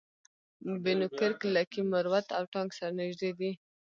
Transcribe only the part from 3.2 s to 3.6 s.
دي